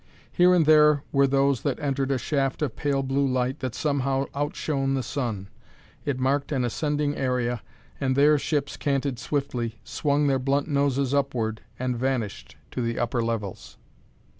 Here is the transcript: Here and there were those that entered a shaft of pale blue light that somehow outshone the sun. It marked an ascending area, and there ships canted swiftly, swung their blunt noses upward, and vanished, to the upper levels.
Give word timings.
Here 0.31 0.51
and 0.55 0.65
there 0.65 1.03
were 1.11 1.27
those 1.27 1.61
that 1.61 1.79
entered 1.79 2.09
a 2.09 2.17
shaft 2.17 2.63
of 2.63 2.75
pale 2.75 3.03
blue 3.03 3.27
light 3.27 3.59
that 3.59 3.75
somehow 3.75 4.25
outshone 4.35 4.95
the 4.95 5.03
sun. 5.03 5.47
It 6.05 6.19
marked 6.19 6.51
an 6.51 6.65
ascending 6.65 7.15
area, 7.15 7.61
and 7.99 8.15
there 8.15 8.39
ships 8.39 8.77
canted 8.77 9.19
swiftly, 9.19 9.79
swung 9.83 10.25
their 10.25 10.39
blunt 10.39 10.67
noses 10.67 11.13
upward, 11.13 11.61
and 11.77 11.95
vanished, 11.95 12.55
to 12.71 12.81
the 12.81 12.97
upper 12.97 13.23
levels. 13.23 13.77